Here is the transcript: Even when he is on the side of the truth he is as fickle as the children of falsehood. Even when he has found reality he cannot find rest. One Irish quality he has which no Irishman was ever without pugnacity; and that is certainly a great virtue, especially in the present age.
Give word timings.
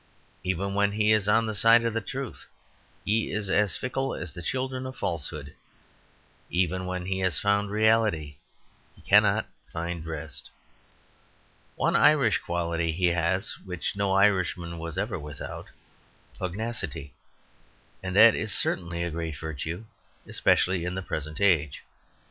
Even 0.43 0.73
when 0.73 0.93
he 0.93 1.11
is 1.11 1.27
on 1.27 1.45
the 1.45 1.53
side 1.53 1.85
of 1.85 1.93
the 1.93 2.01
truth 2.01 2.47
he 3.05 3.31
is 3.31 3.51
as 3.51 3.77
fickle 3.77 4.15
as 4.15 4.33
the 4.33 4.41
children 4.41 4.87
of 4.87 4.97
falsehood. 4.97 5.53
Even 6.49 6.87
when 6.87 7.05
he 7.05 7.19
has 7.19 7.37
found 7.37 7.69
reality 7.69 8.37
he 8.95 9.03
cannot 9.03 9.45
find 9.71 10.07
rest. 10.07 10.49
One 11.75 11.95
Irish 11.95 12.39
quality 12.39 12.91
he 12.91 13.09
has 13.09 13.59
which 13.59 13.95
no 13.95 14.13
Irishman 14.13 14.79
was 14.79 14.97
ever 14.97 15.19
without 15.19 15.67
pugnacity; 16.35 17.13
and 18.01 18.15
that 18.15 18.33
is 18.33 18.51
certainly 18.51 19.03
a 19.03 19.11
great 19.11 19.37
virtue, 19.37 19.85
especially 20.25 20.83
in 20.83 20.95
the 20.95 21.03
present 21.03 21.39
age. 21.39 21.83